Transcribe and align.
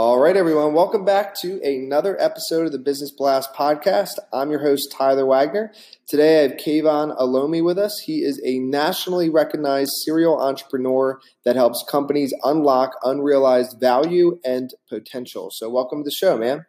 All 0.00 0.20
right, 0.20 0.36
everyone. 0.36 0.74
Welcome 0.74 1.04
back 1.04 1.34
to 1.40 1.60
another 1.60 2.16
episode 2.22 2.66
of 2.66 2.70
the 2.70 2.78
Business 2.78 3.10
Blast 3.10 3.52
podcast. 3.52 4.12
I'm 4.32 4.48
your 4.48 4.60
host, 4.60 4.94
Tyler 4.96 5.26
Wagner. 5.26 5.72
Today 6.06 6.38
I 6.38 6.42
have 6.42 6.52
Kayvon 6.52 7.18
Olomi 7.18 7.64
with 7.64 7.78
us. 7.78 7.98
He 8.06 8.18
is 8.18 8.40
a 8.44 8.60
nationally 8.60 9.28
recognized 9.28 9.90
serial 10.04 10.40
entrepreneur 10.40 11.18
that 11.44 11.56
helps 11.56 11.84
companies 11.90 12.32
unlock 12.44 12.92
unrealized 13.02 13.80
value 13.80 14.38
and 14.44 14.70
potential. 14.88 15.50
So, 15.50 15.68
welcome 15.68 16.04
to 16.04 16.04
the 16.04 16.12
show, 16.12 16.38
man. 16.38 16.66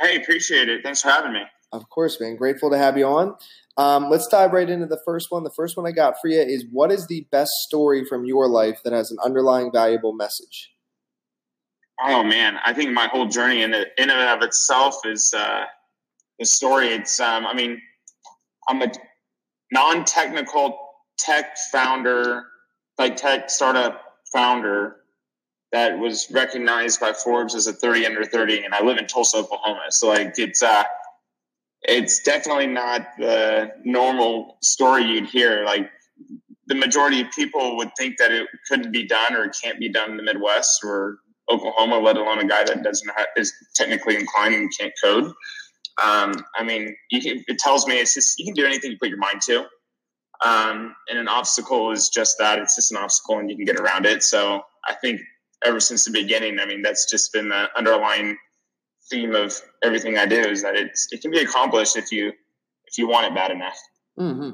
Hey, 0.00 0.16
appreciate 0.16 0.70
it. 0.70 0.80
Thanks 0.82 1.02
for 1.02 1.10
having 1.10 1.34
me. 1.34 1.42
Of 1.72 1.90
course, 1.90 2.18
man. 2.18 2.36
Grateful 2.36 2.70
to 2.70 2.78
have 2.78 2.96
you 2.96 3.04
on. 3.04 3.36
Um, 3.76 4.08
let's 4.08 4.28
dive 4.28 4.52
right 4.52 4.70
into 4.70 4.86
the 4.86 5.02
first 5.04 5.26
one. 5.28 5.44
The 5.44 5.52
first 5.54 5.76
one 5.76 5.86
I 5.86 5.92
got 5.92 6.14
for 6.22 6.28
you 6.28 6.40
is 6.40 6.64
what 6.72 6.90
is 6.90 7.06
the 7.06 7.26
best 7.30 7.50
story 7.66 8.06
from 8.06 8.24
your 8.24 8.48
life 8.48 8.78
that 8.82 8.94
has 8.94 9.10
an 9.10 9.18
underlying 9.22 9.70
valuable 9.70 10.14
message? 10.14 10.70
Oh 12.00 12.22
man, 12.22 12.58
I 12.64 12.74
think 12.74 12.92
my 12.92 13.06
whole 13.06 13.26
journey 13.26 13.62
in 13.62 13.72
in 13.72 13.84
and 13.98 14.10
of 14.10 14.42
itself 14.42 14.96
is 15.04 15.32
uh, 15.34 15.64
the 16.38 16.44
story. 16.44 16.88
It's 16.88 17.18
um, 17.20 17.46
I 17.46 17.54
mean, 17.54 17.80
I'm 18.68 18.82
a 18.82 18.90
non-technical 19.72 20.78
tech 21.18 21.56
founder, 21.72 22.44
like 22.98 23.16
tech 23.16 23.48
startup 23.50 24.02
founder 24.32 24.96
that 25.72 25.98
was 25.98 26.30
recognized 26.30 27.00
by 27.00 27.12
Forbes 27.12 27.54
as 27.54 27.66
a 27.66 27.72
30 27.72 28.06
under 28.06 28.24
30, 28.24 28.64
and 28.64 28.74
I 28.74 28.82
live 28.82 28.98
in 28.98 29.06
Tulsa, 29.06 29.38
Oklahoma. 29.38 29.86
So 29.90 30.08
like 30.08 30.34
it's 30.38 30.62
uh, 30.62 30.84
it's 31.82 32.22
definitely 32.22 32.66
not 32.66 33.08
the 33.18 33.72
normal 33.84 34.58
story 34.60 35.04
you'd 35.04 35.26
hear. 35.26 35.64
Like 35.64 35.90
the 36.66 36.74
majority 36.74 37.20
of 37.22 37.30
people 37.30 37.76
would 37.76 37.90
think 37.96 38.18
that 38.18 38.32
it 38.32 38.48
couldn't 38.68 38.92
be 38.92 39.06
done 39.06 39.34
or 39.34 39.44
it 39.44 39.56
can't 39.62 39.78
be 39.78 39.88
done 39.88 40.10
in 40.10 40.16
the 40.16 40.22
Midwest 40.22 40.84
or 40.84 41.18
Oklahoma, 41.50 41.98
let 41.98 42.16
alone 42.16 42.38
a 42.38 42.46
guy 42.46 42.64
that 42.64 42.82
doesn't 42.82 43.08
have, 43.16 43.26
is 43.36 43.52
technically 43.74 44.16
inclined 44.16 44.54
and 44.54 44.70
can't 44.78 44.92
code. 45.02 45.32
Um, 46.02 46.44
I 46.54 46.62
mean, 46.64 46.94
can, 47.10 47.44
it 47.46 47.58
tells 47.58 47.86
me 47.86 47.98
it's 47.98 48.14
just 48.14 48.38
you 48.38 48.44
can 48.44 48.54
do 48.54 48.66
anything 48.66 48.90
you 48.90 48.98
put 48.98 49.08
your 49.08 49.18
mind 49.18 49.40
to. 49.42 49.66
Um, 50.44 50.94
and 51.08 51.18
an 51.18 51.28
obstacle 51.28 51.92
is 51.92 52.10
just 52.10 52.36
that 52.38 52.58
it's 52.58 52.76
just 52.76 52.90
an 52.90 52.98
obstacle 52.98 53.38
and 53.38 53.48
you 53.48 53.56
can 53.56 53.64
get 53.64 53.76
around 53.76 54.04
it. 54.04 54.22
So 54.22 54.62
I 54.86 54.94
think 54.94 55.20
ever 55.64 55.80
since 55.80 56.04
the 56.04 56.10
beginning, 56.10 56.58
I 56.60 56.66
mean, 56.66 56.82
that's 56.82 57.10
just 57.10 57.32
been 57.32 57.48
the 57.48 57.68
underlying 57.76 58.36
theme 59.10 59.34
of 59.34 59.54
everything 59.82 60.18
I 60.18 60.26
do 60.26 60.40
is 60.40 60.62
that 60.62 60.76
it's, 60.76 61.08
it 61.12 61.22
can 61.22 61.30
be 61.30 61.40
accomplished 61.40 61.96
if 61.96 62.12
you, 62.12 62.32
if 62.86 62.98
you 62.98 63.08
want 63.08 63.26
it 63.26 63.34
bad 63.34 63.50
enough. 63.50 63.78
Mm-hmm. 64.18 64.50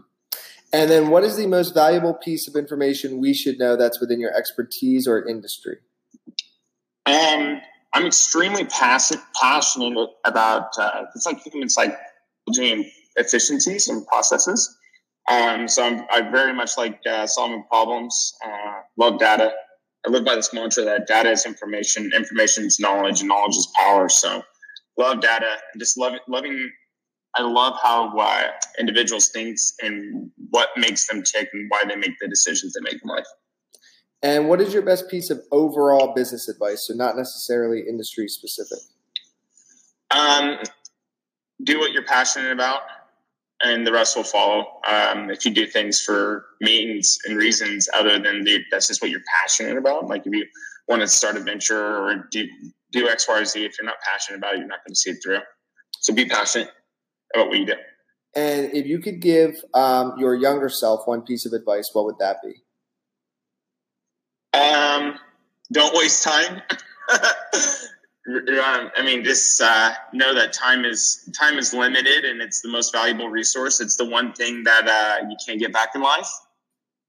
And 0.72 0.90
then 0.90 1.10
what 1.10 1.24
is 1.24 1.36
the 1.36 1.46
most 1.46 1.74
valuable 1.74 2.14
piece 2.14 2.46
of 2.48 2.54
information 2.54 3.20
we 3.20 3.34
should 3.34 3.58
know 3.58 3.76
that's 3.76 4.00
within 4.00 4.20
your 4.20 4.34
expertise 4.34 5.08
or 5.08 5.26
industry? 5.26 5.78
Um, 7.06 7.60
I'm 7.94 8.06
extremely 8.06 8.64
passionate 8.64 9.22
passionate 9.40 10.08
about 10.24 10.68
uh, 10.78 11.04
it's 11.14 11.26
like 11.26 11.42
human 11.42 11.68
psychology 11.68 12.72
and 12.72 12.84
efficiencies 13.16 13.88
and 13.88 14.06
processes. 14.06 14.76
Um, 15.30 15.68
so 15.68 15.84
I'm, 15.84 16.04
I 16.10 16.22
very 16.30 16.52
much 16.52 16.76
like 16.76 17.00
uh, 17.08 17.26
solving 17.26 17.64
problems. 17.70 18.34
Uh, 18.44 18.80
love 18.96 19.18
data. 19.18 19.52
I 20.06 20.10
live 20.10 20.24
by 20.24 20.34
this 20.34 20.52
mantra 20.52 20.84
that 20.84 21.06
data 21.06 21.30
is 21.30 21.46
information, 21.46 22.10
information 22.14 22.64
is 22.64 22.80
knowledge, 22.80 23.20
and 23.20 23.28
knowledge 23.28 23.56
is 23.56 23.68
power. 23.76 24.08
So 24.08 24.42
love 24.98 25.20
data 25.20 25.56
and 25.72 25.80
just 25.80 25.98
love 25.98 26.14
loving. 26.28 26.70
I 27.36 27.42
love 27.42 27.78
how 27.82 28.16
uh, 28.18 28.50
individuals 28.78 29.28
think 29.28 29.56
and 29.80 30.30
what 30.50 30.68
makes 30.76 31.06
them 31.06 31.22
tick 31.22 31.48
and 31.52 31.66
why 31.70 31.82
they 31.88 31.96
make 31.96 32.18
the 32.20 32.28
decisions 32.28 32.74
they 32.74 32.80
make 32.82 33.00
in 33.02 33.08
life. 33.08 33.26
And 34.22 34.48
what 34.48 34.60
is 34.60 34.72
your 34.72 34.82
best 34.82 35.10
piece 35.10 35.30
of 35.30 35.42
overall 35.50 36.14
business 36.14 36.48
advice? 36.48 36.86
So 36.86 36.94
not 36.94 37.16
necessarily 37.16 37.80
industry 37.88 38.28
specific. 38.28 38.78
Um, 40.10 40.58
do 41.64 41.78
what 41.80 41.92
you're 41.92 42.04
passionate 42.04 42.52
about, 42.52 42.82
and 43.62 43.86
the 43.86 43.92
rest 43.92 44.16
will 44.16 44.24
follow. 44.24 44.80
Um, 44.86 45.30
if 45.30 45.44
you 45.44 45.52
do 45.52 45.66
things 45.66 46.00
for 46.00 46.46
means 46.60 47.18
and 47.26 47.36
reasons 47.36 47.88
other 47.92 48.18
than 48.18 48.44
the, 48.44 48.60
that's 48.70 48.88
just 48.88 49.02
what 49.02 49.10
you're 49.10 49.22
passionate 49.42 49.76
about, 49.76 50.06
like 50.06 50.26
if 50.26 50.32
you 50.32 50.46
want 50.88 51.02
to 51.02 51.08
start 51.08 51.36
a 51.36 51.40
venture 51.40 51.96
or 51.96 52.28
do 52.30 52.46
do 52.92 53.08
X, 53.08 53.26
Y, 53.28 53.40
or 53.40 53.44
Z, 53.44 53.64
if 53.64 53.76
you're 53.78 53.86
not 53.86 53.96
passionate 54.04 54.38
about 54.38 54.54
it, 54.54 54.58
you're 54.58 54.68
not 54.68 54.84
going 54.84 54.92
to 54.92 54.98
see 54.98 55.10
it 55.10 55.18
through. 55.24 55.38
So 56.00 56.12
be 56.12 56.26
passionate 56.26 56.70
about 57.34 57.48
what 57.48 57.58
you 57.58 57.66
do. 57.66 57.74
And 58.34 58.72
if 58.74 58.86
you 58.86 58.98
could 58.98 59.20
give 59.20 59.56
um, 59.72 60.14
your 60.18 60.34
younger 60.34 60.68
self 60.68 61.06
one 61.06 61.22
piece 61.22 61.46
of 61.46 61.52
advice, 61.52 61.90
what 61.92 62.04
would 62.04 62.18
that 62.18 62.36
be? 62.42 62.62
Um, 64.52 65.18
don't 65.72 65.94
waste 65.94 66.22
time. 66.22 66.62
I 68.26 69.02
mean, 69.04 69.24
just 69.24 69.60
uh, 69.60 69.92
know 70.12 70.34
that 70.34 70.52
time 70.52 70.84
is 70.84 71.28
time 71.38 71.58
is 71.58 71.74
limited, 71.74 72.24
and 72.24 72.40
it's 72.40 72.60
the 72.60 72.70
most 72.70 72.92
valuable 72.92 73.28
resource. 73.28 73.80
It's 73.80 73.96
the 73.96 74.04
one 74.04 74.32
thing 74.32 74.62
that 74.64 74.86
uh, 74.86 75.26
you 75.28 75.36
can't 75.44 75.58
get 75.58 75.72
back 75.72 75.90
in 75.94 76.02
life, 76.02 76.28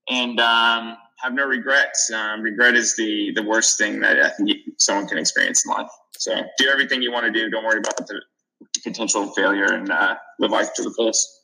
and 0.10 0.40
um, 0.40 0.98
have 1.18 1.34
no 1.34 1.46
regrets. 1.46 2.12
Um, 2.12 2.42
regret 2.42 2.76
is 2.76 2.96
the 2.96 3.32
the 3.36 3.44
worst 3.44 3.78
thing 3.78 4.00
that 4.00 4.20
I 4.20 4.30
think 4.30 4.50
someone 4.78 5.08
can 5.08 5.18
experience 5.18 5.66
in 5.66 5.72
life. 5.72 5.90
So, 6.18 6.36
do 6.58 6.70
everything 6.70 7.02
you 7.02 7.12
want 7.12 7.26
to 7.26 7.32
do. 7.32 7.50
Don't 7.50 7.64
worry 7.64 7.80
about 7.80 7.98
the 8.08 8.22
potential 8.84 9.32
failure, 9.34 9.66
and 9.66 9.92
uh, 9.92 10.16
live 10.40 10.52
life 10.52 10.74
to 10.76 10.84
the 10.84 10.92
fullest. 10.92 11.42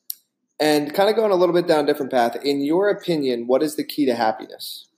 And 0.59 0.93
kind 0.93 1.09
of 1.09 1.15
going 1.15 1.31
a 1.31 1.35
little 1.35 1.55
bit 1.55 1.67
down 1.67 1.85
a 1.85 1.88
different 1.88 2.11
path. 2.11 2.35
In 2.43 2.61
your 2.61 2.89
opinion, 2.89 3.47
what 3.47 3.63
is 3.63 3.75
the 3.75 3.83
key 3.83 4.05
to 4.07 4.15
happiness? 4.15 4.88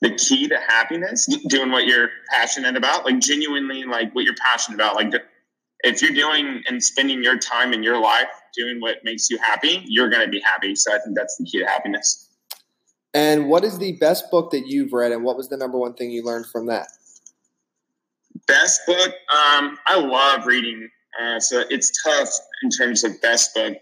The 0.00 0.14
key 0.16 0.48
to 0.48 0.58
happiness 0.58 1.26
doing 1.48 1.70
what 1.70 1.86
you're 1.86 2.08
passionate 2.30 2.76
about 2.76 3.04
like 3.04 3.18
genuinely 3.18 3.84
like 3.84 4.14
what 4.14 4.24
you're 4.24 4.34
passionate 4.34 4.76
about 4.76 4.94
like 4.94 5.12
if 5.82 6.02
you're 6.02 6.12
doing 6.12 6.62
and 6.68 6.82
spending 6.82 7.22
your 7.22 7.38
time 7.38 7.72
in 7.72 7.82
your 7.82 8.00
life 8.00 8.28
doing 8.54 8.80
what 8.80 8.96
makes 9.04 9.30
you 9.30 9.38
happy 9.38 9.82
you're 9.86 10.08
going 10.08 10.24
to 10.24 10.30
be 10.30 10.40
happy. 10.40 10.74
So 10.74 10.94
i 10.94 10.98
think 10.98 11.16
that's 11.16 11.36
the 11.36 11.44
key 11.44 11.60
to 11.60 11.66
happiness. 11.66 12.28
And 13.12 13.48
what 13.48 13.64
is 13.64 13.78
the 13.78 13.96
best 13.98 14.30
book 14.30 14.52
that 14.52 14.68
you've 14.68 14.92
read 14.92 15.12
and 15.12 15.24
what 15.24 15.36
was 15.36 15.48
the 15.48 15.56
number 15.56 15.76
one 15.76 15.94
thing 15.94 16.10
you 16.10 16.24
learned 16.24 16.46
from 16.46 16.66
that? 16.66 16.86
Best 18.46 18.80
book 18.86 19.08
um, 19.08 19.78
i 19.86 19.96
love 19.96 20.46
reading 20.46 20.88
uh, 21.20 21.38
so 21.38 21.64
it's 21.70 21.92
tough 22.02 22.30
in 22.62 22.70
terms 22.70 23.04
of 23.04 23.20
best 23.20 23.54
book 23.54 23.76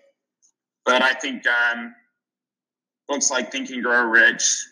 but 0.85 1.01
i 1.01 1.13
think 1.15 1.45
um, 1.47 1.95
books 3.07 3.31
like 3.31 3.53
think 3.53 3.71
and 3.71 3.83
grow 3.83 4.05
rich 4.05 4.67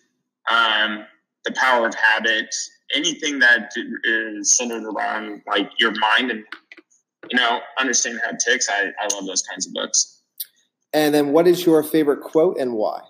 um, 0.51 1.07
the 1.47 1.53
power 1.53 1.87
of 1.87 1.95
habit, 1.95 2.55
anything 2.95 3.39
that 3.39 3.71
is 4.05 4.57
centered 4.57 4.85
around 4.85 5.43
like 5.47 5.71
your 5.79 5.93
mind 5.93 6.31
and 6.31 6.45
you 7.31 7.39
know 7.39 7.61
understanding 7.79 8.21
how 8.23 8.33
it 8.33 8.41
ticks. 8.45 8.69
I, 8.69 8.91
I 9.01 9.15
love 9.15 9.27
those 9.27 9.43
kinds 9.43 9.67
of 9.67 9.73
books. 9.73 10.21
And 10.93 11.15
then, 11.15 11.33
what 11.33 11.47
is 11.47 11.65
your 11.65 11.83
favorite 11.83 12.23
quote 12.23 12.59
and 12.59 12.75
why? 12.75 13.01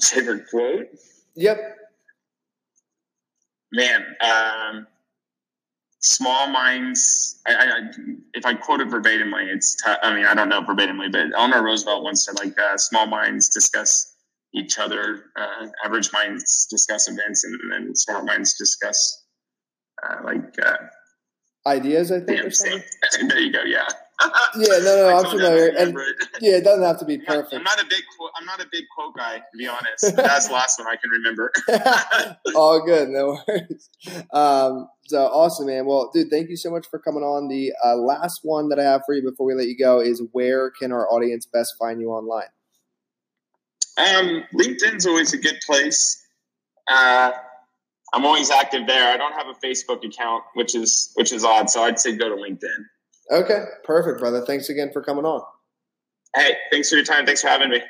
Favorite 0.00 0.44
quote? 0.50 0.88
Yep. 1.34 1.58
Man, 3.72 4.04
um, 4.20 4.86
small 6.00 6.46
minds. 6.48 7.40
I, 7.46 7.54
I, 7.54 7.80
if 8.34 8.44
I 8.44 8.54
quote 8.54 8.80
it 8.80 8.88
verbatimly, 8.88 9.46
it's. 9.52 9.76
T- 9.76 9.92
I 10.02 10.14
mean, 10.14 10.26
I 10.26 10.34
don't 10.34 10.48
know 10.48 10.62
verbatimly, 10.62 11.10
but 11.10 11.26
Eleanor 11.34 11.64
Roosevelt 11.64 12.04
once 12.04 12.26
said, 12.26 12.38
like, 12.38 12.58
uh, 12.58 12.76
"Small 12.76 13.06
minds 13.06 13.48
discuss 13.48 14.11
each 14.54 14.78
other. 14.78 15.24
Uh, 15.36 15.66
average 15.84 16.12
minds 16.12 16.66
discuss 16.70 17.08
events, 17.08 17.44
and 17.44 17.58
then 17.70 17.94
smart 17.94 18.24
minds 18.24 18.54
discuss 18.54 19.24
uh, 20.02 20.16
like 20.24 20.54
uh, 20.64 20.76
ideas. 21.66 22.12
I 22.12 22.20
think. 22.20 22.44
or 22.44 22.50
something. 22.50 22.82
there 23.28 23.40
you 23.40 23.52
go. 23.52 23.62
Yeah. 23.62 23.88
yeah, 24.56 24.78
no, 24.78 24.96
no, 24.96 25.16
I'm 25.18 25.24
familiar, 25.30 25.72
and 25.76 25.94
yeah, 26.40 26.56
it 26.56 26.64
doesn't 26.64 26.84
have 26.84 26.98
to 27.00 27.04
be 27.04 27.18
perfect. 27.18 27.54
I'm 27.54 27.64
not 27.64 27.82
a 27.82 27.86
big, 27.86 28.02
quote, 28.16 28.30
I'm 28.36 28.46
not 28.46 28.60
a 28.60 28.66
big 28.70 28.84
quote 28.94 29.16
guy, 29.16 29.38
to 29.38 29.58
be 29.58 29.66
honest. 29.66 30.16
That's 30.16 30.46
the 30.46 30.52
last 30.52 30.78
one 30.78 30.86
I 30.86 30.96
can 30.96 31.10
remember. 31.10 31.52
All 32.54 32.84
good, 32.84 33.08
no 33.08 33.38
worries. 33.48 33.90
Um, 34.32 34.88
So 35.06 35.24
awesome, 35.26 35.66
man. 35.66 35.86
Well, 35.86 36.10
dude, 36.14 36.30
thank 36.30 36.48
you 36.50 36.56
so 36.56 36.70
much 36.70 36.86
for 36.88 36.98
coming 37.00 37.22
on. 37.22 37.48
The 37.48 37.72
uh, 37.84 37.96
last 37.96 38.40
one 38.44 38.68
that 38.68 38.78
I 38.78 38.84
have 38.84 39.02
for 39.04 39.14
you 39.14 39.22
before 39.22 39.46
we 39.46 39.54
let 39.54 39.66
you 39.66 39.76
go 39.76 40.00
is 40.00 40.22
where 40.32 40.70
can 40.70 40.92
our 40.92 41.10
audience 41.10 41.44
best 41.44 41.74
find 41.78 42.00
you 42.00 42.10
online? 42.10 42.46
Um, 43.98 44.44
LinkedIn's 44.54 45.06
always 45.06 45.32
a 45.32 45.38
good 45.38 45.58
place. 45.66 46.22
Uh, 46.90 47.32
I'm 48.14 48.24
always 48.26 48.50
active 48.50 48.86
there. 48.86 49.12
I 49.12 49.16
don't 49.16 49.32
have 49.32 49.46
a 49.46 49.66
Facebook 49.66 50.04
account, 50.04 50.44
which 50.54 50.74
is 50.74 51.12
which 51.14 51.32
is 51.32 51.44
odd. 51.44 51.70
So 51.70 51.82
I'd 51.82 51.98
say 51.98 52.16
go 52.16 52.28
to 52.28 52.34
LinkedIn. 52.34 52.84
Okay, 53.30 53.64
perfect, 53.84 54.18
brother. 54.18 54.44
Thanks 54.44 54.68
again 54.68 54.90
for 54.92 55.02
coming 55.02 55.24
on. 55.24 55.42
Hey, 56.36 56.56
thanks 56.70 56.90
for 56.90 56.96
your 56.96 57.04
time. 57.04 57.24
Thanks 57.26 57.42
for 57.42 57.48
having 57.48 57.70
me. 57.70 57.80